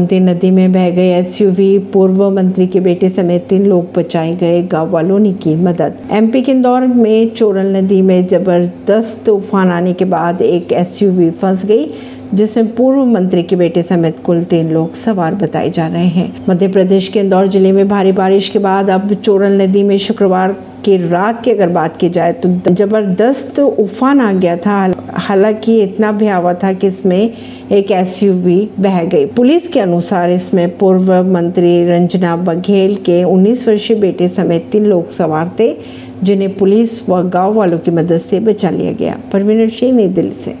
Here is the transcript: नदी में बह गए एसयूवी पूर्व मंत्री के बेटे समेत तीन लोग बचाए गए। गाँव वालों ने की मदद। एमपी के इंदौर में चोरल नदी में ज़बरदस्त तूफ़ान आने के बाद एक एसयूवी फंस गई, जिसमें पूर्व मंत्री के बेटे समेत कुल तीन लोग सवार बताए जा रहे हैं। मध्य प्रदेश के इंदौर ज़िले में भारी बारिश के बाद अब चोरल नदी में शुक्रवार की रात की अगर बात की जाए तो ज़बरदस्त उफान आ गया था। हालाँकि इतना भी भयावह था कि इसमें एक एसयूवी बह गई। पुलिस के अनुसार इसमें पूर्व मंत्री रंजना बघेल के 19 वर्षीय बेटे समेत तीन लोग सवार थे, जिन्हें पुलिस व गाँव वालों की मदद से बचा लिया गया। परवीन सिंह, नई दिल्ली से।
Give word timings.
नदी 0.00 0.50
में 0.50 0.72
बह 0.72 0.90
गए 0.90 1.08
एसयूवी 1.14 1.78
पूर्व 1.92 2.28
मंत्री 2.30 2.66
के 2.66 2.80
बेटे 2.80 3.08
समेत 3.10 3.46
तीन 3.48 3.66
लोग 3.66 3.86
बचाए 3.96 4.34
गए। 4.34 4.62
गाँव 4.62 4.90
वालों 4.90 5.18
ने 5.18 5.32
की 5.32 5.54
मदद। 5.56 5.98
एमपी 6.10 6.42
के 6.42 6.52
इंदौर 6.52 6.86
में 6.86 7.30
चोरल 7.30 7.76
नदी 7.76 8.00
में 8.02 8.26
ज़बरदस्त 8.26 9.24
तूफ़ान 9.26 9.70
आने 9.70 9.92
के 9.92 10.04
बाद 10.04 10.42
एक 10.42 10.72
एसयूवी 10.72 11.30
फंस 11.30 11.64
गई, 11.66 11.86
जिसमें 12.34 12.74
पूर्व 12.74 13.04
मंत्री 13.04 13.42
के 13.42 13.56
बेटे 13.56 13.82
समेत 13.82 14.18
कुल 14.18 14.42
तीन 14.44 14.70
लोग 14.70 14.94
सवार 14.94 15.34
बताए 15.34 15.70
जा 15.70 15.86
रहे 15.86 16.06
हैं। 16.06 16.32
मध्य 16.48 16.68
प्रदेश 16.68 17.08
के 17.08 17.20
इंदौर 17.20 17.46
ज़िले 17.46 17.72
में 17.72 17.88
भारी 17.88 18.12
बारिश 18.12 18.48
के 18.48 18.58
बाद 18.58 18.90
अब 18.90 19.14
चोरल 19.14 19.62
नदी 19.62 19.82
में 19.82 19.98
शुक्रवार 19.98 20.56
की 20.84 20.96
रात 21.08 21.42
की 21.42 21.50
अगर 21.50 21.68
बात 21.68 21.96
की 21.96 22.08
जाए 22.10 22.32
तो 22.32 22.48
ज़बरदस्त 22.70 23.58
उफान 23.60 24.20
आ 24.20 24.32
गया 24.32 24.56
था। 24.56 24.76
हालाँकि 25.18 25.80
इतना 25.82 26.12
भी 26.12 26.24
भयावह 26.24 26.54
था 26.54 26.72
कि 26.72 26.86
इसमें 26.86 27.32
एक 27.72 27.90
एसयूवी 27.90 28.68
बह 28.78 29.02
गई। 29.04 29.26
पुलिस 29.26 29.68
के 29.68 29.80
अनुसार 29.80 30.30
इसमें 30.30 30.78
पूर्व 30.78 31.12
मंत्री 31.24 31.72
रंजना 31.84 32.36
बघेल 32.36 32.94
के 32.96 33.22
19 33.24 33.66
वर्षीय 33.68 33.96
बेटे 33.96 34.28
समेत 34.28 34.68
तीन 34.72 34.86
लोग 34.86 35.10
सवार 35.10 35.50
थे, 35.60 35.76
जिन्हें 36.22 36.56
पुलिस 36.56 37.08
व 37.08 37.22
गाँव 37.28 37.54
वालों 37.54 37.78
की 37.78 37.90
मदद 37.90 38.18
से 38.18 38.40
बचा 38.40 38.70
लिया 38.70 38.92
गया। 38.92 39.18
परवीन 39.32 39.68
सिंह, 39.68 39.96
नई 39.96 40.08
दिल्ली 40.08 40.32
से। 40.32 40.54